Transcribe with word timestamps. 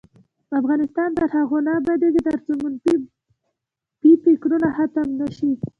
افغانستان 0.59 1.09
تر 1.17 1.27
هغو 1.35 1.57
نه 1.65 1.71
ابادیږي، 1.79 2.21
ترڅو 2.27 2.51
منفي 2.61 2.93
بافي 3.99 4.33
ختمه 4.41 5.03
نشي. 5.19 5.51